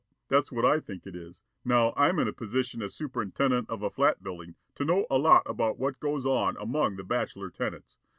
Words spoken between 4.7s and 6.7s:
to know a lot about what goes on